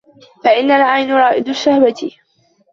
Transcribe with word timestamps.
فَإِنَّ 0.43 0.71
الْعَيْنَ 0.71 1.11
رَائِدُ 1.11 1.49
الشَّهْوَةِ 1.49 2.11